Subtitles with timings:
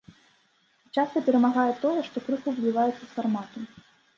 [0.87, 3.59] І часта перамагае тое, што крыху выбіваецца з фармату.